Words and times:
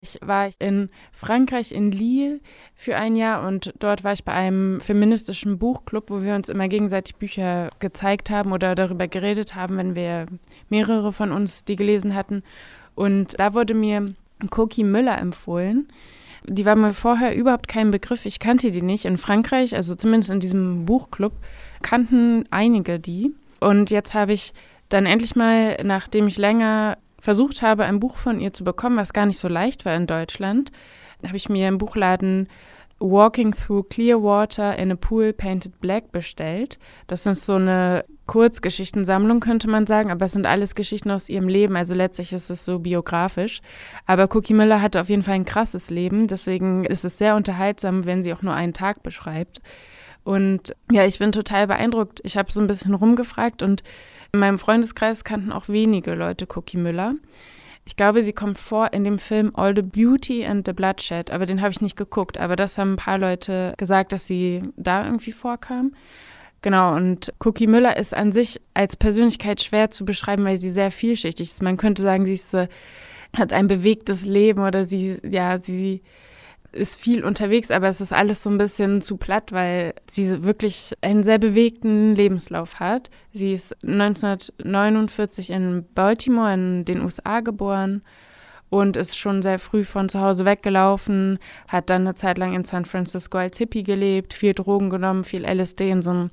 Ich 0.00 0.18
war 0.22 0.48
in 0.60 0.90
Frankreich, 1.10 1.72
in 1.72 1.90
Lille 1.90 2.40
für 2.76 2.96
ein 2.96 3.16
Jahr 3.16 3.46
und 3.46 3.74
dort 3.80 4.04
war 4.04 4.12
ich 4.12 4.22
bei 4.22 4.32
einem 4.32 4.80
feministischen 4.80 5.58
Buchclub, 5.58 6.08
wo 6.08 6.22
wir 6.22 6.36
uns 6.36 6.48
immer 6.48 6.68
gegenseitig 6.68 7.16
Bücher 7.16 7.70
gezeigt 7.80 8.30
haben 8.30 8.52
oder 8.52 8.76
darüber 8.76 9.08
geredet 9.08 9.56
haben, 9.56 9.76
wenn 9.76 9.96
wir 9.96 10.26
mehrere 10.68 11.12
von 11.12 11.32
uns 11.32 11.64
die 11.64 11.74
gelesen 11.74 12.14
hatten. 12.14 12.44
Und 12.94 13.40
da 13.40 13.54
wurde 13.54 13.74
mir 13.74 14.06
Cookie 14.56 14.84
Müller 14.84 15.18
empfohlen. 15.18 15.88
Die 16.44 16.64
war 16.64 16.76
mir 16.76 16.92
vorher 16.92 17.34
überhaupt 17.34 17.66
kein 17.66 17.90
Begriff. 17.90 18.24
Ich 18.24 18.38
kannte 18.38 18.70
die 18.70 18.82
nicht. 18.82 19.04
In 19.04 19.18
Frankreich, 19.18 19.74
also 19.74 19.96
zumindest 19.96 20.30
in 20.30 20.38
diesem 20.38 20.86
Buchclub, 20.86 21.32
kannten 21.82 22.44
einige 22.50 23.00
die. 23.00 23.34
Und 23.58 23.90
jetzt 23.90 24.14
habe 24.14 24.32
ich 24.32 24.52
dann 24.88 25.06
endlich 25.06 25.34
mal, 25.34 25.76
nachdem 25.82 26.28
ich 26.28 26.38
länger 26.38 26.98
versucht 27.20 27.62
habe, 27.62 27.84
ein 27.84 28.00
Buch 28.00 28.16
von 28.16 28.40
ihr 28.40 28.52
zu 28.52 28.64
bekommen, 28.64 28.96
was 28.96 29.12
gar 29.12 29.26
nicht 29.26 29.38
so 29.38 29.48
leicht 29.48 29.84
war 29.84 29.96
in 29.96 30.06
Deutschland, 30.06 30.70
habe 31.24 31.36
ich 31.36 31.48
mir 31.48 31.68
im 31.68 31.78
Buchladen 31.78 32.48
Walking 33.00 33.54
Through 33.54 33.84
Clearwater 33.84 34.76
in 34.76 34.90
a 34.90 34.96
Pool 34.96 35.32
Painted 35.32 35.80
Black 35.80 36.10
bestellt. 36.10 36.78
Das 37.06 37.26
ist 37.26 37.46
so 37.46 37.54
eine 37.54 38.04
Kurzgeschichtensammlung, 38.26 39.40
könnte 39.40 39.68
man 39.68 39.86
sagen, 39.86 40.10
aber 40.10 40.26
es 40.26 40.32
sind 40.32 40.46
alles 40.46 40.74
Geschichten 40.74 41.10
aus 41.10 41.28
ihrem 41.28 41.48
Leben, 41.48 41.76
also 41.76 41.94
letztlich 41.94 42.32
ist 42.32 42.50
es 42.50 42.64
so 42.64 42.80
biografisch. 42.80 43.60
Aber 44.06 44.28
Cookie 44.34 44.54
Miller 44.54 44.82
hatte 44.82 45.00
auf 45.00 45.08
jeden 45.08 45.22
Fall 45.22 45.34
ein 45.34 45.44
krasses 45.44 45.90
Leben, 45.90 46.26
deswegen 46.26 46.84
ist 46.84 47.04
es 47.04 47.18
sehr 47.18 47.36
unterhaltsam, 47.36 48.04
wenn 48.04 48.22
sie 48.22 48.32
auch 48.32 48.42
nur 48.42 48.54
einen 48.54 48.74
Tag 48.74 49.02
beschreibt. 49.02 49.60
Und 50.24 50.74
ja, 50.90 51.06
ich 51.06 51.18
bin 51.18 51.32
total 51.32 51.66
beeindruckt. 51.66 52.20
Ich 52.24 52.36
habe 52.36 52.52
so 52.52 52.60
ein 52.60 52.66
bisschen 52.66 52.94
rumgefragt 52.94 53.62
und 53.62 53.82
in 54.32 54.40
meinem 54.40 54.58
Freundeskreis 54.58 55.24
kannten 55.24 55.52
auch 55.52 55.68
wenige 55.68 56.14
Leute 56.14 56.46
Cookie 56.54 56.76
Müller. 56.76 57.14
Ich 57.86 57.96
glaube, 57.96 58.22
sie 58.22 58.34
kommt 58.34 58.58
vor 58.58 58.92
in 58.92 59.04
dem 59.04 59.18
Film 59.18 59.52
All 59.54 59.74
the 59.74 59.82
Beauty 59.82 60.44
and 60.44 60.66
the 60.66 60.74
Bloodshed, 60.74 61.30
aber 61.30 61.46
den 61.46 61.62
habe 61.62 61.70
ich 61.70 61.80
nicht 61.80 61.96
geguckt. 61.96 62.36
Aber 62.36 62.54
das 62.54 62.76
haben 62.76 62.92
ein 62.92 62.96
paar 62.96 63.16
Leute 63.16 63.72
gesagt, 63.78 64.12
dass 64.12 64.26
sie 64.26 64.62
da 64.76 65.06
irgendwie 65.06 65.32
vorkam. 65.32 65.94
Genau, 66.60 66.94
und 66.94 67.32
Cookie 67.44 67.66
Müller 67.66 67.96
ist 67.96 68.14
an 68.14 68.32
sich 68.32 68.60
als 68.74 68.96
Persönlichkeit 68.96 69.62
schwer 69.62 69.90
zu 69.90 70.04
beschreiben, 70.04 70.44
weil 70.44 70.58
sie 70.58 70.70
sehr 70.70 70.90
vielschichtig 70.90 71.48
ist. 71.48 71.62
Man 71.62 71.78
könnte 71.78 72.02
sagen, 72.02 72.26
sie 72.26 72.34
ist, 72.34 72.54
hat 72.54 73.52
ein 73.52 73.68
bewegtes 73.68 74.24
Leben 74.24 74.60
oder 74.66 74.84
sie, 74.84 75.18
ja, 75.22 75.58
sie 75.58 76.02
ist 76.72 77.00
viel 77.00 77.24
unterwegs, 77.24 77.70
aber 77.70 77.88
es 77.88 78.00
ist 78.00 78.12
alles 78.12 78.42
so 78.42 78.50
ein 78.50 78.58
bisschen 78.58 79.00
zu 79.00 79.16
platt, 79.16 79.52
weil 79.52 79.94
sie 80.08 80.44
wirklich 80.44 80.92
einen 81.00 81.22
sehr 81.22 81.38
bewegten 81.38 82.14
Lebenslauf 82.14 82.78
hat. 82.78 83.10
Sie 83.32 83.52
ist 83.52 83.74
1949 83.84 85.50
in 85.50 85.86
Baltimore 85.94 86.52
in 86.52 86.84
den 86.84 87.00
USA 87.00 87.40
geboren 87.40 88.02
und 88.70 88.98
ist 88.98 89.16
schon 89.16 89.40
sehr 89.40 89.58
früh 89.58 89.82
von 89.82 90.10
zu 90.10 90.20
Hause 90.20 90.44
weggelaufen, 90.44 91.38
hat 91.68 91.88
dann 91.88 92.02
eine 92.02 92.16
Zeit 92.16 92.36
lang 92.36 92.54
in 92.54 92.64
San 92.64 92.84
Francisco 92.84 93.38
als 93.38 93.56
Hippie 93.56 93.82
gelebt, 93.82 94.34
viel 94.34 94.52
Drogen 94.52 94.90
genommen, 94.90 95.24
viel 95.24 95.46
LSD 95.46 95.90
in 95.90 96.02
so 96.02 96.10
einem 96.10 96.30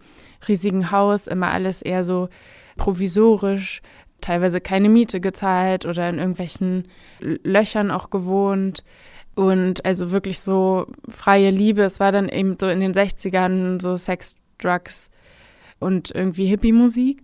riesigen 0.47 0.91
Haus, 0.91 1.27
immer 1.27 1.51
alles 1.51 1.81
eher 1.81 2.03
so 2.03 2.27
provisorisch, 2.75 3.81
teilweise 4.19 4.59
keine 4.59 4.89
Miete 4.89 5.21
gezahlt 5.21 5.85
oder 5.85 6.09
in 6.09 6.19
irgendwelchen 6.19 6.89
Löchern 7.21 7.89
auch 7.89 8.09
gewohnt 8.09 8.83
und 9.35 9.85
also 9.85 10.11
wirklich 10.11 10.39
so 10.39 10.87
freie 11.09 11.51
Liebe. 11.51 11.83
Es 11.83 11.99
war 11.99 12.11
dann 12.11 12.29
eben 12.29 12.57
so 12.59 12.67
in 12.67 12.79
den 12.79 12.93
60ern 12.93 13.81
so 13.81 13.97
Sex, 13.97 14.35
Drugs 14.57 15.09
und 15.79 16.11
irgendwie 16.11 16.45
Hippie-Musik. 16.45 17.21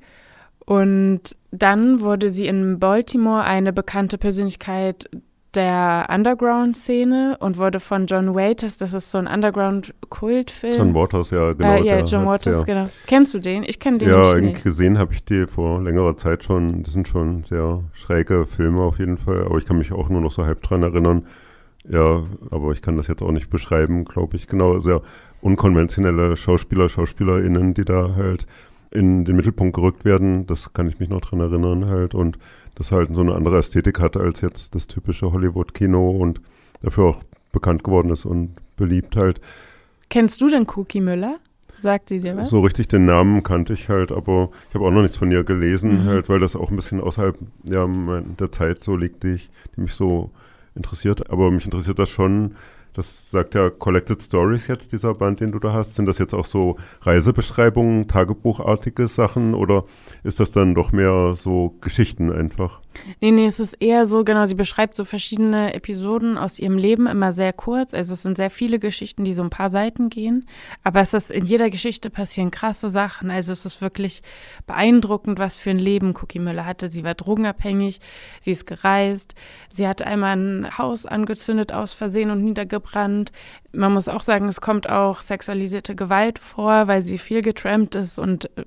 Und 0.66 1.22
dann 1.52 2.02
wurde 2.02 2.30
sie 2.30 2.48
in 2.48 2.80
Baltimore 2.80 3.44
eine 3.44 3.74
bekannte 3.74 4.18
Persönlichkeit 4.18 5.10
der 5.56 6.08
Underground-Szene 6.10 7.38
und 7.40 7.58
wurde 7.58 7.82
von 7.82 8.06
John 8.06 8.36
Waters, 8.36 8.78
das 8.78 8.94
ist 8.94 9.12
so 9.12 9.18
ein 9.18 9.28
Underground-Kultfilm. 9.28 10.78
John 10.78 10.96
Waters, 10.96 11.32
ja, 11.32 11.52
genau. 11.52 11.76
Äh, 11.76 11.84
ja, 11.84 12.00
John 12.04 12.26
Waters, 12.26 12.60
ja. 12.60 12.64
genau. 12.64 12.86
Kennst 13.08 13.34
du 13.34 13.40
den? 13.40 13.64
Ich 13.64 13.80
kenne 13.80 13.98
den 13.98 14.10
ja, 14.10 14.18
nicht. 14.18 14.28
Ja, 14.28 14.36
irgendwie 14.36 14.62
gesehen 14.62 14.98
habe 14.98 15.14
ich 15.14 15.26
die 15.26 15.48
vor 15.48 15.82
längerer 15.82 16.16
Zeit 16.16 16.44
schon. 16.44 16.84
Das 16.84 16.94
sind 16.94 17.08
schon 17.08 17.44
sehr 17.44 17.84
schräge 17.94 18.46
Filme 18.46 18.82
auf 18.82 19.00
jeden 19.00 19.18
Fall, 19.18 19.44
aber 19.44 19.58
ich 19.58 19.66
kann 19.66 19.78
mich 19.78 19.92
auch 19.92 20.08
nur 20.08 20.22
noch 20.22 20.32
so 20.32 20.46
halb 20.46 20.62
dran 20.62 20.84
erinnern. 20.84 21.28
Ja, 21.90 22.24
aber 22.52 22.72
ich 22.72 22.82
kann 22.82 22.98
das 22.98 23.08
jetzt 23.08 23.22
auch 23.22 23.32
nicht 23.32 23.50
beschreiben, 23.50 24.06
glaube 24.06 24.38
ich. 24.38 24.48
Genau, 24.48 24.80
sehr 24.80 25.02
unkonventionelle 25.42 26.38
Schauspieler, 26.38 26.90
SchauspielerInnen, 26.90 27.74
die 27.74 27.86
da 27.86 28.16
halt 28.16 28.46
in 28.92 29.26
den 29.26 29.36
Mittelpunkt 29.36 29.76
gerückt 29.76 30.06
werden. 30.06 30.46
Das 30.46 30.74
kann 30.74 30.88
ich 30.88 31.00
mich 31.00 31.10
noch 31.10 31.22
dran 31.22 31.40
erinnern 31.40 31.86
halt. 31.86 32.14
Und 32.14 32.38
das 32.76 32.92
halt 32.92 33.14
so 33.14 33.22
eine 33.22 33.34
andere 33.34 33.58
Ästhetik 33.58 34.00
hatte 34.00 34.20
als 34.20 34.42
jetzt 34.42 34.76
das 34.76 34.88
typische 34.88 35.32
Hollywood-Kino 35.32 36.12
und 36.12 36.42
dafür 36.82 37.06
auch 37.06 37.24
bekannt 37.52 37.84
geworden 37.84 38.10
ist 38.10 38.26
und 38.26 38.56
beliebt 38.78 39.16
halt. 39.16 39.42
Kennst 40.10 40.42
du 40.42 40.50
denn 40.50 40.68
Cookie 40.76 41.02
Müller? 41.02 41.38
Sagt 41.78 42.10
sie 42.10 42.20
dir 42.20 42.38
was? 42.38 42.50
So 42.50 42.60
richtig 42.60 42.90
den 42.90 43.06
Namen 43.06 43.42
kannte 43.42 43.74
ich 43.74 43.90
halt, 43.90 44.12
aber 44.12 44.52
ich 44.70 44.76
habe 44.76 44.86
auch 44.86 44.92
noch 44.92 45.02
nichts 45.02 45.18
von 45.18 45.32
ihr 45.32 45.44
gelesen, 45.44 46.04
mhm. 46.04 46.06
halt, 46.06 46.30
weil 46.30 46.40
das 46.40 46.56
auch 46.56 46.70
ein 46.70 46.76
bisschen 46.76 47.02
außerhalb 47.02 47.36
ja, 47.64 47.88
der 48.40 48.52
Zeit 48.52 48.84
so 48.84 48.96
liegt, 48.96 49.24
die, 49.24 49.34
ich, 49.34 49.50
die 49.76 49.82
mich 49.82 49.94
so 49.94 50.30
interessiert. 50.76 51.30
Aber 51.30 51.52
mich 51.52 51.66
interessiert 51.66 52.00
das 52.00 52.10
schon, 52.10 52.56
das 52.94 53.32
sagt 53.32 53.56
ja 53.56 53.70
Collected 53.70 54.22
Stories 54.22 54.68
jetzt, 54.68 54.92
dieser 54.92 55.14
Band, 55.14 55.40
den 55.40 55.52
du 55.52 55.60
da 55.60 55.72
hast. 55.72 55.96
Sind 55.96 56.08
das 56.08 56.18
jetzt 56.18 56.34
auch 56.34 56.44
so 56.44 56.76
Reisebeschreibungen, 57.02 58.08
Tagebuchartige 58.08 59.08
Sachen 59.08 59.54
oder 59.54 59.86
ist 60.24 60.42
das 60.42 60.52
dann 60.52 60.76
doch 60.76 60.92
mehr 60.92 61.34
so 61.36 61.78
Geschichten 61.80 62.32
einfach? 62.32 62.82
Nee, 63.22 63.32
nee, 63.32 63.46
es 63.46 63.62
ist 63.62 63.74
eher 63.80 64.06
so, 64.08 64.26
genau, 64.26 64.46
sie 64.46 64.56
beschreibt 64.56 64.98
so 64.98 65.06
verschiedene 65.06 65.74
Episoden 65.74 66.38
aus 66.38 66.60
ihrem 66.60 66.78
Leben, 66.78 67.08
immer 67.08 67.32
sehr 67.32 67.54
kurz. 67.54 67.94
Also 67.94 68.14
es 68.14 68.24
sind 68.24 68.36
sehr 68.36 68.50
viele 68.50 68.78
Geschichten, 68.78 69.24
die 69.24 69.34
so 69.34 69.42
ein 69.42 69.50
paar 69.50 69.72
Seiten 69.72 70.10
gehen. 70.10 70.46
Aber 70.84 71.00
es 71.00 71.14
ist 71.14 71.32
in 71.32 71.46
jeder 71.46 71.70
Geschichte 71.70 72.10
passieren 72.10 72.52
krasse 72.52 72.92
Sachen. 72.92 73.32
Also 73.32 73.54
es 73.54 73.66
ist 73.66 73.82
wirklich 73.82 74.22
beeindruckend, 74.68 75.40
was 75.40 75.56
für 75.56 75.70
ein 75.70 75.80
Leben 75.80 76.14
Cookie 76.22 76.40
Müller 76.40 76.66
hatte. 76.66 76.92
Sie 76.92 77.06
war 77.06 77.16
drogenabhängig, 77.16 78.00
sie 78.42 78.52
ist 78.52 78.68
gereist, 78.68 79.36
sie 79.72 79.88
hatte 79.88 80.06
einmal 80.06 80.36
ein 80.36 80.78
Haus 80.78 81.06
angezündet 81.06 81.72
aus 81.72 81.94
Versehen 81.94 82.32
und 82.32 82.44
niedergebrannt 82.44 82.81
gebrannt. 82.82 83.32
Man 83.72 83.94
muss 83.94 84.08
auch 84.08 84.22
sagen, 84.22 84.48
es 84.48 84.62
kommt 84.62 84.90
auch 84.90 85.22
sexualisierte 85.22 85.96
Gewalt 85.96 86.40
vor, 86.40 86.88
weil 86.88 87.02
sie 87.04 87.18
viel 87.18 87.42
getrampt 87.42 87.96
ist. 87.96 88.20
Und 88.20 88.46
äh, 88.58 88.66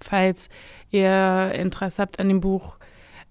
falls 0.00 0.48
ihr 0.90 1.52
Interesse 1.54 2.02
habt 2.02 2.18
an 2.18 2.28
dem 2.28 2.40
Buch, 2.40 2.76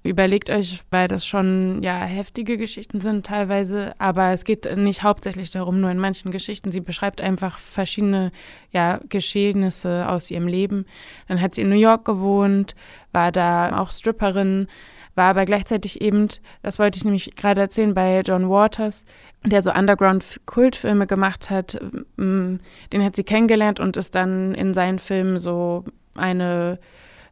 überlegt 0.03 0.49
euch, 0.49 0.81
weil 0.91 1.07
das 1.07 1.25
schon 1.25 1.81
ja 1.81 2.03
heftige 2.03 2.57
Geschichten 2.57 2.99
sind 2.99 3.25
teilweise, 3.25 3.93
aber 3.99 4.33
es 4.33 4.43
geht 4.43 4.65
nicht 4.77 5.01
hauptsächlich 5.01 5.49
darum, 5.49 5.79
nur 5.79 5.89
in 5.89 5.97
manchen 5.97 6.31
Geschichten. 6.31 6.71
Sie 6.71 6.81
beschreibt 6.81 7.21
einfach 7.21 7.57
verschiedene 7.57 8.31
ja, 8.71 8.99
Geschehnisse 9.07 10.07
aus 10.09 10.29
ihrem 10.29 10.47
Leben. 10.47 10.85
Dann 11.27 11.39
hat 11.41 11.55
sie 11.55 11.61
in 11.61 11.69
New 11.69 11.75
York 11.75 12.03
gewohnt, 12.03 12.75
war 13.13 13.31
da 13.31 13.79
auch 13.79 13.91
Stripperin, 13.91 14.67
war 15.15 15.29
aber 15.29 15.45
gleichzeitig 15.45 16.01
eben, 16.01 16.27
das 16.63 16.79
wollte 16.79 16.97
ich 16.97 17.05
nämlich 17.05 17.35
gerade 17.35 17.61
erzählen, 17.61 17.93
bei 17.93 18.21
John 18.21 18.49
Waters, 18.49 19.05
der 19.45 19.61
so 19.61 19.71
Underground-Kultfilme 19.71 21.07
gemacht 21.07 21.49
hat. 21.49 21.79
Mm, 22.17 22.55
den 22.91 23.03
hat 23.03 23.15
sie 23.15 23.23
kennengelernt 23.23 23.79
und 23.79 23.97
ist 23.97 24.15
dann 24.15 24.55
in 24.55 24.73
seinen 24.73 24.99
Filmen 24.99 25.39
so 25.39 25.83
eine 26.15 26.79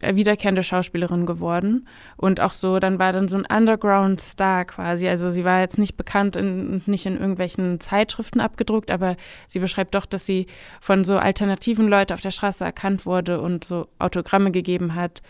wiederkehrende 0.01 0.63
Schauspielerin 0.63 1.25
geworden. 1.25 1.87
Und 2.17 2.39
auch 2.39 2.53
so, 2.53 2.79
dann 2.79 2.99
war 2.99 3.13
dann 3.13 3.27
so 3.27 3.37
ein 3.37 3.45
Underground-Star 3.45 4.65
quasi. 4.65 5.07
Also 5.07 5.29
sie 5.29 5.45
war 5.45 5.59
jetzt 5.59 5.77
nicht 5.77 5.95
bekannt 5.95 6.37
und 6.37 6.87
nicht 6.87 7.05
in 7.05 7.17
irgendwelchen 7.17 7.79
Zeitschriften 7.79 8.39
abgedruckt, 8.39 8.89
aber 8.89 9.15
sie 9.47 9.59
beschreibt 9.59 9.93
doch, 9.95 10.05
dass 10.05 10.25
sie 10.25 10.47
von 10.79 11.03
so 11.03 11.17
alternativen 11.17 11.87
Leuten 11.87 12.13
auf 12.13 12.21
der 12.21 12.31
Straße 12.31 12.63
erkannt 12.63 13.05
wurde 13.05 13.41
und 13.41 13.63
so 13.63 13.87
Autogramme 13.99 14.51
gegeben 14.51 14.95
hat. 14.95 15.21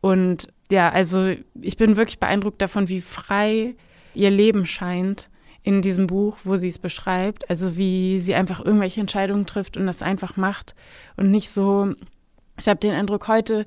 Und 0.00 0.48
ja, 0.70 0.90
also 0.90 1.34
ich 1.60 1.76
bin 1.76 1.96
wirklich 1.96 2.20
beeindruckt 2.20 2.62
davon, 2.62 2.88
wie 2.88 3.00
frei 3.00 3.74
ihr 4.14 4.30
Leben 4.30 4.66
scheint 4.66 5.30
in 5.62 5.82
diesem 5.82 6.06
Buch, 6.06 6.38
wo 6.44 6.56
sie 6.56 6.68
es 6.68 6.78
beschreibt. 6.78 7.48
Also 7.48 7.76
wie 7.76 8.18
sie 8.18 8.34
einfach 8.34 8.64
irgendwelche 8.64 9.00
Entscheidungen 9.00 9.46
trifft 9.46 9.76
und 9.76 9.86
das 9.86 10.02
einfach 10.02 10.36
macht 10.36 10.74
und 11.16 11.30
nicht 11.30 11.50
so. 11.50 11.94
Ich 12.58 12.68
habe 12.68 12.80
den 12.80 12.92
Eindruck, 12.92 13.28
heute 13.28 13.64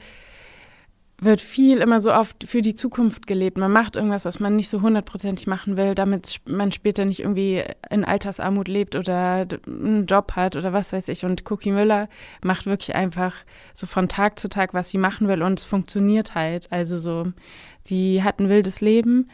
wird 1.21 1.39
viel 1.39 1.77
immer 1.77 2.01
so 2.01 2.13
oft 2.13 2.43
für 2.43 2.61
die 2.61 2.75
Zukunft 2.75 3.25
gelebt. 3.25 3.57
Man 3.57 3.71
macht 3.71 3.95
irgendwas, 3.95 4.25
was 4.25 4.41
man 4.41 4.55
nicht 4.57 4.67
so 4.67 4.81
hundertprozentig 4.81 5.47
machen 5.47 5.77
will, 5.77 5.95
damit 5.95 6.41
man 6.45 6.73
später 6.73 7.05
nicht 7.05 7.21
irgendwie 7.21 7.63
in 7.89 8.03
Altersarmut 8.03 8.67
lebt 8.67 8.95
oder 8.95 9.47
einen 9.65 10.07
Job 10.07 10.33
hat 10.33 10.57
oder 10.57 10.73
was 10.73 10.91
weiß 10.91 11.07
ich. 11.07 11.23
Und 11.23 11.49
Cookie 11.49 11.71
Müller 11.71 12.09
macht 12.43 12.65
wirklich 12.65 12.95
einfach 12.95 13.33
so 13.73 13.87
von 13.87 14.09
Tag 14.09 14.39
zu 14.39 14.49
Tag, 14.49 14.73
was 14.73 14.89
sie 14.89 14.97
machen 14.97 15.29
will 15.29 15.41
und 15.41 15.59
es 15.59 15.65
funktioniert 15.65 16.35
halt. 16.35 16.69
Also 16.71 16.97
so, 16.97 17.31
sie 17.83 18.21
hat 18.21 18.39
ein 18.39 18.49
wildes 18.49 18.81
Leben 18.81 19.29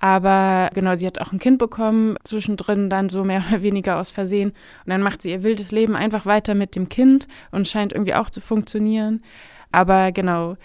aber 0.00 0.70
genau, 0.72 0.96
sie 0.96 1.06
hat 1.06 1.20
auch 1.20 1.30
ein 1.30 1.38
Kind 1.38 1.58
bekommen, 1.58 2.16
zwischendrin 2.24 2.90
dann 2.90 3.08
so 3.10 3.22
mehr 3.22 3.44
oder 3.48 3.62
weniger 3.62 3.98
aus 3.98 4.10
Versehen. 4.10 4.50
Und 4.50 4.90
dann 4.90 5.02
macht 5.02 5.22
sie 5.22 5.30
ihr 5.30 5.42
wildes 5.42 5.70
Leben 5.70 5.94
einfach 5.94 6.26
weiter 6.26 6.54
mit 6.54 6.74
dem 6.74 6.88
Kind 6.88 7.28
und 7.52 7.68
scheint 7.68 7.92
irgendwie 7.92 8.14
auch 8.14 8.30
zu 8.30 8.40
funktionieren. 8.40 9.22
Aber 9.70 10.10
genau, 10.10 10.56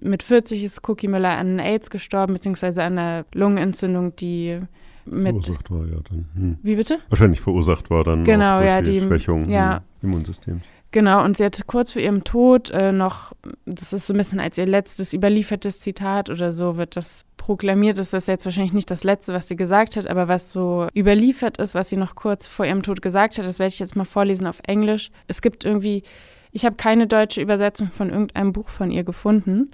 mit 0.00 0.22
40 0.22 0.64
ist 0.64 0.88
Cookie 0.88 1.08
Müller 1.08 1.36
an 1.36 1.58
AIDS 1.58 1.90
gestorben, 1.90 2.34
beziehungsweise 2.34 2.82
an 2.82 2.98
einer 2.98 3.26
Lungenentzündung, 3.34 4.14
die 4.16 4.60
mit. 5.04 5.44
Verursacht 5.44 5.70
war, 5.70 5.86
ja 5.86 5.98
dann. 6.08 6.28
Hm. 6.34 6.58
Wie 6.62 6.76
bitte? 6.76 6.98
Wahrscheinlich 7.08 7.40
verursacht 7.40 7.90
war 7.90 8.04
dann 8.04 8.24
genau, 8.24 8.60
ja, 8.60 8.80
die, 8.80 9.00
die 9.00 9.00
Schwächung 9.00 9.50
ja. 9.50 9.82
im 10.02 10.10
Immunsystem. 10.10 10.62
Genau, 10.94 11.24
und 11.24 11.36
sie 11.36 11.44
hatte 11.44 11.64
kurz 11.66 11.90
vor 11.90 12.00
ihrem 12.00 12.22
Tod 12.22 12.70
äh, 12.70 12.92
noch, 12.92 13.32
das 13.66 13.92
ist 13.92 14.06
so 14.06 14.14
ein 14.14 14.16
bisschen 14.16 14.38
als 14.38 14.58
ihr 14.58 14.66
letztes 14.66 15.12
überliefertes 15.12 15.80
Zitat 15.80 16.30
oder 16.30 16.52
so, 16.52 16.76
wird 16.76 16.94
das 16.94 17.24
proklamiert. 17.36 17.98
Das 17.98 18.12
ist 18.12 18.28
jetzt 18.28 18.44
wahrscheinlich 18.44 18.74
nicht 18.74 18.92
das 18.92 19.02
Letzte, 19.02 19.34
was 19.34 19.48
sie 19.48 19.56
gesagt 19.56 19.96
hat, 19.96 20.06
aber 20.06 20.28
was 20.28 20.52
so 20.52 20.86
überliefert 20.94 21.58
ist, 21.58 21.74
was 21.74 21.88
sie 21.88 21.96
noch 21.96 22.14
kurz 22.14 22.46
vor 22.46 22.64
ihrem 22.64 22.84
Tod 22.84 23.02
gesagt 23.02 23.38
hat, 23.38 23.44
das 23.44 23.58
werde 23.58 23.72
ich 23.72 23.80
jetzt 23.80 23.96
mal 23.96 24.04
vorlesen 24.04 24.46
auf 24.46 24.60
Englisch. 24.68 25.10
Es 25.26 25.42
gibt 25.42 25.64
irgendwie, 25.64 26.04
ich 26.52 26.64
habe 26.64 26.76
keine 26.76 27.08
deutsche 27.08 27.40
Übersetzung 27.40 27.90
von 27.90 28.10
irgendeinem 28.10 28.52
Buch 28.52 28.68
von 28.68 28.92
ihr 28.92 29.02
gefunden, 29.02 29.72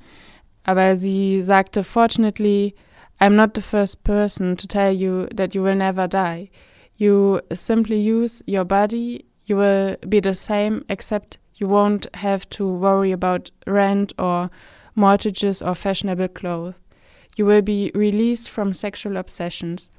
aber 0.65 0.97
sie 0.97 1.43
sagte, 1.43 1.85
fortunately, 1.85 2.75
I'm 3.21 3.35
not 3.35 3.51
the 3.57 3.61
first 3.61 4.05
person 4.05 4.57
to 4.57 4.67
tell 4.67 4.91
you 4.91 5.27
that 5.37 5.55
you 5.55 5.63
will 5.63 5.77
never 5.77 6.09
die. 6.09 6.49
You 6.97 7.41
simply 7.53 7.99
use 8.11 8.43
your 8.49 8.65
body 8.65 9.27
you 9.51 9.57
will 9.57 9.97
be 10.09 10.21
the 10.21 10.35
same, 10.35 10.85
except 10.89 11.37
you 11.57 11.67
won't 11.67 12.07
have 12.15 12.49
to 12.51 12.65
worry 12.65 13.11
about 13.11 13.51
rent 13.67 14.13
or 14.17 14.49
mortgages 14.95 15.61
or 15.61 15.75
fashionable 15.75 16.29
clothes. 16.29 16.81
You 17.37 17.47
will 17.47 17.61
be 17.61 17.91
released 17.95 18.49
from 18.49 18.73
sexual 18.73 19.17
obsessions. 19.17 19.91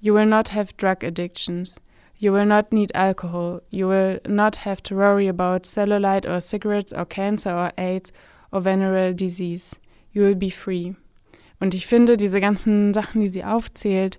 You 0.00 0.14
will 0.14 0.26
not 0.26 0.50
have 0.50 0.76
drug 0.76 1.02
addictions. 1.02 1.76
You 2.18 2.30
will 2.30 2.46
not 2.46 2.72
need 2.72 2.92
alcohol. 2.94 3.62
You 3.70 3.88
will 3.88 4.20
not 4.26 4.56
have 4.56 4.80
to 4.84 4.94
worry 4.94 5.26
about 5.26 5.64
cellulite 5.64 6.28
or 6.28 6.40
cigarettes 6.40 6.92
or 6.92 7.04
cancer 7.04 7.50
or 7.50 7.72
AIDS 7.76 8.12
or 8.52 8.60
venereal 8.60 9.14
disease. 9.14 9.74
You 10.12 10.22
will 10.22 10.36
be 10.36 10.50
free. 10.50 10.94
Und 11.60 11.74
ich 11.74 11.86
finde, 11.86 12.16
diese 12.16 12.40
ganzen 12.40 12.94
Sachen, 12.94 13.20
die 13.20 13.28
sie 13.28 13.44
aufzählt, 13.44 14.18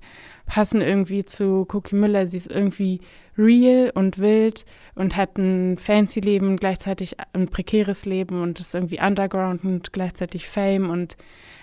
passen 0.53 0.81
irgendwie 0.81 1.25
zu 1.25 1.65
Cookie 1.73 1.95
Müller. 1.95 2.27
Sie 2.27 2.37
ist 2.37 2.51
irgendwie 2.51 3.01
real 3.35 3.91
und 3.95 4.19
wild 4.19 4.65
und 4.93 5.15
hat 5.15 5.35
ein 5.39 5.79
fancy 5.79 6.19
Leben, 6.19 6.57
gleichzeitig 6.57 7.15
ein 7.33 7.47
prekäres 7.47 8.05
Leben 8.05 8.39
und 8.39 8.59
ist 8.59 8.75
irgendwie 8.75 8.99
underground 9.01 9.63
und 9.63 9.93
gleichzeitig 9.93 10.47
Fame 10.47 10.91
und 10.91 11.17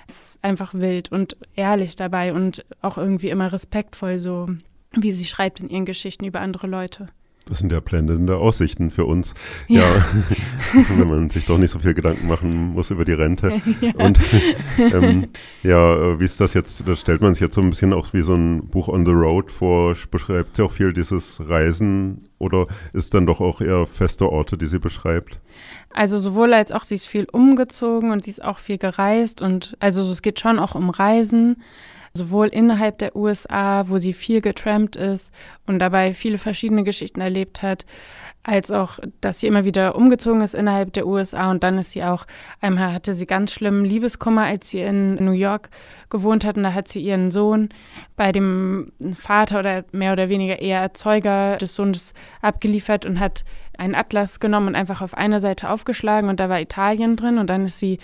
ist 0.08 0.40
einfach 0.42 0.74
wild 0.74 1.12
und 1.12 1.36
ehrlich 1.54 1.94
dabei 1.94 2.34
und 2.34 2.64
auch 2.82 2.98
irgendwie 2.98 3.28
immer 3.28 3.52
respektvoll, 3.52 4.18
so 4.18 4.48
wie 4.90 5.12
sie 5.12 5.24
schreibt 5.24 5.60
in 5.60 5.68
ihren 5.68 5.84
Geschichten 5.84 6.24
über 6.24 6.40
andere 6.40 6.66
Leute. 6.66 7.06
Das 7.46 7.60
sind 7.60 7.70
ja 7.70 7.78
blendende 7.78 8.38
Aussichten 8.38 8.90
für 8.90 9.04
uns. 9.04 9.34
Ja. 9.68 9.82
ja. 9.82 10.04
Wenn 10.96 11.08
man 11.08 11.30
sich 11.30 11.46
doch 11.46 11.58
nicht 11.58 11.70
so 11.70 11.78
viel 11.78 11.94
Gedanken 11.94 12.26
machen 12.26 12.72
muss 12.72 12.90
über 12.90 13.04
die 13.04 13.12
Rente. 13.12 13.60
ja. 13.80 13.92
Und 13.94 14.20
ähm, 14.78 15.28
ja, 15.62 16.18
wie 16.18 16.24
ist 16.24 16.40
das 16.40 16.54
jetzt? 16.54 16.86
Da 16.86 16.96
stellt 16.96 17.20
man 17.20 17.34
sich 17.34 17.42
jetzt 17.42 17.54
so 17.54 17.60
ein 17.60 17.70
bisschen 17.70 17.92
auch 17.92 18.12
wie 18.12 18.22
so 18.22 18.34
ein 18.34 18.68
Buch 18.68 18.88
on 18.88 19.04
the 19.04 19.12
road 19.12 19.50
vor. 19.50 19.94
Beschreibt 20.10 20.56
sie 20.56 20.62
auch 20.62 20.72
viel 20.72 20.92
dieses 20.92 21.40
Reisen 21.48 22.24
oder 22.38 22.66
ist 22.92 23.14
dann 23.14 23.26
doch 23.26 23.40
auch 23.40 23.60
eher 23.60 23.86
feste 23.86 24.30
Orte, 24.30 24.56
die 24.56 24.66
sie 24.66 24.78
beschreibt? 24.78 25.40
Also 25.92 26.18
sowohl 26.18 26.54
als 26.54 26.72
auch, 26.72 26.84
sie 26.84 26.94
ist 26.94 27.06
viel 27.06 27.26
umgezogen 27.30 28.12
und 28.12 28.24
sie 28.24 28.30
ist 28.30 28.44
auch 28.44 28.58
viel 28.58 28.78
gereist 28.78 29.42
und 29.42 29.76
also 29.80 30.08
es 30.10 30.22
geht 30.22 30.38
schon 30.38 30.58
auch 30.58 30.74
um 30.74 30.90
Reisen 30.90 31.56
sowohl 32.14 32.48
innerhalb 32.48 32.98
der 32.98 33.14
USA, 33.14 33.88
wo 33.88 33.98
sie 33.98 34.12
viel 34.12 34.40
getrampt 34.40 34.96
ist 34.96 35.32
und 35.66 35.78
dabei 35.78 36.12
viele 36.12 36.38
verschiedene 36.38 36.82
Geschichten 36.82 37.20
erlebt 37.20 37.62
hat, 37.62 37.86
als 38.42 38.70
auch, 38.70 38.98
dass 39.20 39.40
sie 39.40 39.46
immer 39.46 39.64
wieder 39.64 39.94
umgezogen 39.94 40.40
ist 40.40 40.54
innerhalb 40.54 40.92
der 40.94 41.06
USA 41.06 41.50
und 41.50 41.62
dann 41.62 41.78
ist 41.78 41.92
sie 41.92 42.02
auch, 42.02 42.26
einmal 42.60 42.92
hatte 42.92 43.14
sie 43.14 43.26
ganz 43.26 43.52
schlimmen 43.52 43.84
Liebeskummer, 43.84 44.44
als 44.44 44.70
sie 44.70 44.80
in 44.80 45.16
New 45.16 45.32
York 45.32 45.70
gewohnt 46.08 46.44
hat 46.44 46.56
und 46.56 46.62
da 46.62 46.72
hat 46.72 46.88
sie 46.88 47.00
ihren 47.00 47.30
Sohn 47.30 47.68
bei 48.16 48.32
dem 48.32 48.92
Vater 49.14 49.60
oder 49.60 49.84
mehr 49.92 50.12
oder 50.12 50.28
weniger 50.28 50.58
eher 50.58 50.80
Erzeuger 50.80 51.58
des 51.58 51.74
Sohnes 51.74 52.14
abgeliefert 52.40 53.04
und 53.04 53.20
hat 53.20 53.44
einen 53.80 53.94
Atlas 53.94 54.40
genommen 54.40 54.68
und 54.68 54.74
einfach 54.74 55.00
auf 55.00 55.16
einer 55.16 55.40
Seite 55.40 55.70
aufgeschlagen 55.70 56.28
und 56.28 56.38
da 56.38 56.50
war 56.50 56.60
Italien 56.60 57.16
drin 57.16 57.38
und 57.38 57.48
dann 57.48 57.64
ist 57.64 57.78
sie 57.78 57.98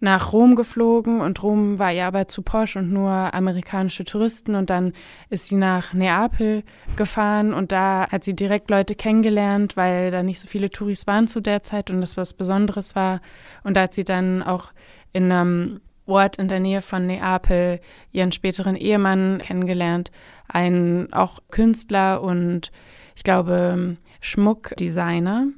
nach 0.00 0.32
Rom 0.32 0.56
geflogen 0.56 1.20
und 1.20 1.42
Rom 1.42 1.78
war 1.78 1.92
ihr 1.92 2.06
aber 2.06 2.28
zu 2.28 2.40
posch 2.40 2.76
und 2.76 2.90
nur 2.90 3.10
amerikanische 3.10 4.06
Touristen 4.06 4.54
und 4.54 4.70
dann 4.70 4.94
ist 5.28 5.48
sie 5.48 5.56
nach 5.56 5.92
Neapel 5.92 6.62
gefahren 6.96 7.52
und 7.52 7.72
da 7.72 8.08
hat 8.10 8.24
sie 8.24 8.34
direkt 8.34 8.70
Leute 8.70 8.94
kennengelernt, 8.94 9.76
weil 9.76 10.10
da 10.10 10.22
nicht 10.22 10.40
so 10.40 10.46
viele 10.46 10.70
Touris 10.70 11.06
waren 11.06 11.28
zu 11.28 11.40
der 11.42 11.62
Zeit 11.62 11.90
und 11.90 12.00
das 12.00 12.16
was 12.16 12.32
Besonderes 12.32 12.96
war 12.96 13.20
und 13.64 13.76
da 13.76 13.82
hat 13.82 13.92
sie 13.92 14.04
dann 14.04 14.42
auch 14.42 14.72
in 15.12 15.30
einem 15.30 15.80
Ort 16.06 16.38
in 16.38 16.48
der 16.48 16.60
Nähe 16.60 16.80
von 16.80 17.06
Neapel 17.06 17.80
ihren 18.12 18.32
späteren 18.32 18.76
Ehemann 18.76 19.40
kennengelernt, 19.42 20.10
ein 20.48 21.12
auch 21.12 21.40
Künstler 21.50 22.22
und 22.22 22.72
ich 23.14 23.24
glaube 23.24 23.98
Schmuckdesigner. 24.20 25.48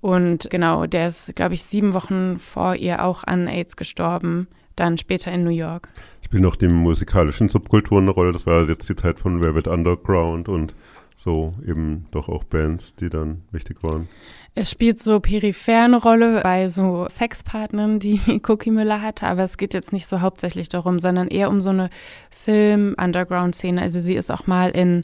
Und 0.00 0.48
genau, 0.50 0.86
der 0.86 1.08
ist, 1.08 1.34
glaube 1.34 1.54
ich, 1.54 1.62
sieben 1.62 1.94
Wochen 1.94 2.38
vor 2.38 2.76
ihr 2.76 3.04
auch 3.04 3.24
an 3.24 3.48
AIDS 3.48 3.76
gestorben, 3.76 4.46
dann 4.76 4.98
später 4.98 5.32
in 5.32 5.42
New 5.42 5.50
York. 5.50 5.88
Spielen 6.22 6.42
noch 6.42 6.56
die 6.56 6.68
musikalischen 6.68 7.48
Subkulturen 7.48 8.04
eine 8.04 8.10
Rolle? 8.10 8.32
Das 8.32 8.46
war 8.46 8.68
jetzt 8.68 8.88
die 8.88 8.96
Zeit 8.96 9.18
von 9.18 9.40
Velvet 9.40 9.68
Underground 9.68 10.48
und 10.48 10.74
so 11.16 11.54
eben 11.66 12.06
doch 12.10 12.28
auch 12.28 12.44
Bands, 12.44 12.94
die 12.94 13.08
dann 13.08 13.42
wichtig 13.50 13.82
waren. 13.82 14.08
Es 14.54 14.70
spielt 14.70 15.02
so 15.02 15.20
peripher 15.20 15.84
eine 15.84 15.96
Rolle 15.96 16.40
bei 16.42 16.68
so 16.68 17.06
Sexpartnern, 17.08 17.98
die 17.98 18.20
Cookie 18.48 18.70
Müller 18.70 19.02
hatte, 19.02 19.26
aber 19.26 19.42
es 19.42 19.56
geht 19.56 19.74
jetzt 19.74 19.92
nicht 19.92 20.06
so 20.06 20.20
hauptsächlich 20.20 20.68
darum, 20.68 20.98
sondern 20.98 21.28
eher 21.28 21.50
um 21.50 21.60
so 21.60 21.70
eine 21.70 21.90
Film-Underground-Szene. 22.30 23.80
Also 23.80 24.00
sie 24.00 24.14
ist 24.14 24.30
auch 24.30 24.46
mal 24.46 24.70
in 24.70 25.02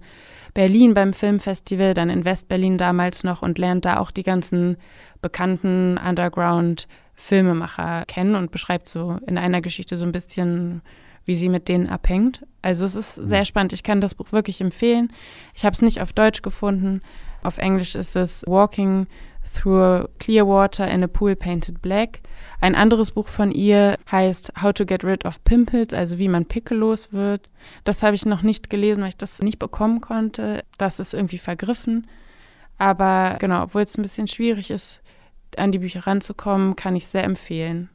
Berlin 0.55 0.95
beim 0.95 1.13
Filmfestival, 1.13 1.95
dann 1.95 2.11
in 2.11 2.25
Westberlin 2.25 2.79
damals 2.79 3.25
noch 3.25 3.43
und 3.43 3.59
lernt 3.59 3.85
da 3.85 3.99
auch 3.99 4.11
die 4.11 4.23
ganzen 4.23 4.77
bekannten 5.23 5.99
Underground-Filmemacher 5.99 8.05
kennen 8.07 8.35
und 8.35 8.51
beschreibt 8.51 8.89
so 8.89 9.19
in 9.27 9.39
einer 9.39 9.61
Geschichte 9.61 9.97
so 9.97 10.05
ein 10.05 10.13
bisschen, 10.13 10.83
wie 11.25 11.35
sie 11.35 11.49
mit 11.49 11.69
denen 11.69 11.89
abhängt. 11.89 12.47
Also 12.63 12.85
es 12.85 12.95
ist 12.95 13.15
sehr 13.15 13.45
spannend. 13.45 13.73
Ich 13.73 13.83
kann 13.83 14.01
das 14.01 14.15
Buch 14.15 14.33
wirklich 14.33 14.61
empfehlen. 14.61 15.13
Ich 15.55 15.65
habe 15.65 15.75
es 15.75 15.83
nicht 15.83 16.01
auf 16.01 16.13
Deutsch 16.13 16.43
gefunden. 16.43 17.03
Auf 17.43 17.59
Englisch 17.59 17.95
ist 17.95 18.15
es 18.17 18.45
Walking 18.47 19.07
Through 19.55 20.09
Clear 20.19 20.47
Water 20.47 20.89
in 20.89 21.03
a 21.03 21.09
Pool 21.09 21.35
Painted 21.35 21.83
Black. 21.83 22.21
Ein 22.61 22.77
anderes 22.77 23.11
Buch 23.11 23.27
von 23.27 23.51
ihr 23.51 23.99
heißt 24.11 24.53
How 24.63 24.73
to 24.73 24.87
Get 24.87 25.05
Rid 25.05 25.25
of 25.25 25.43
Pimples, 25.43 25.93
also 25.93 26.19
wie 26.19 26.29
man 26.29 26.45
pickellos 26.45 27.13
wird. 27.13 27.49
Das 27.83 28.05
habe 28.05 28.15
ich 28.15 28.25
noch 28.25 28.43
nicht 28.43 28.71
gelesen, 28.71 29.03
weil 29.03 29.09
ich 29.09 29.17
das 29.17 29.43
nicht 29.43 29.59
bekommen 29.59 30.01
konnte. 30.01 30.63
Das 30.79 31.01
ist 31.01 31.13
irgendwie 31.13 31.39
vergriffen. 31.39 32.07
Aber 32.79 33.37
genau, 33.41 33.65
obwohl 33.65 33.83
es 33.83 33.99
ein 33.99 34.03
bisschen 34.03 34.29
schwierig 34.29 34.71
ist, 34.71 35.03
an 35.57 35.73
die 35.73 35.81
Bücher 35.81 36.07
ranzukommen, 36.07 36.77
kann 36.77 36.97
ich 36.97 37.07
sehr 37.07 37.25
empfehlen. 37.25 37.89